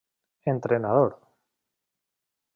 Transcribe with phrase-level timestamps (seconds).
[0.53, 1.11] Entrenador: